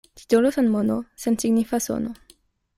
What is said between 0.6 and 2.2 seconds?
mono— sensignifa sono.